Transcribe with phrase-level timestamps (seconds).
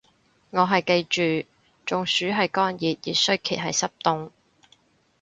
[0.49, 1.47] 我係記住
[1.85, 4.31] 中暑係乾熱，熱衰竭係濕凍